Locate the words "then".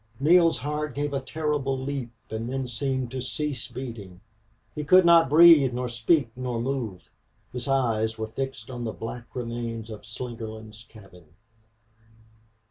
2.49-2.67